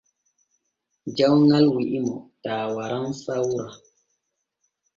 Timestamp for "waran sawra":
2.75-3.67